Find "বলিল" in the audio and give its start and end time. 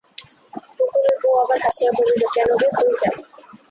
1.97-2.21